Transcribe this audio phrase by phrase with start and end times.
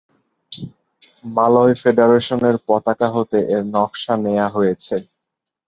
[1.23, 4.95] মালয় ফেডারেশনের পতাকা হতে এর নকশা নেয়া হয়েছে।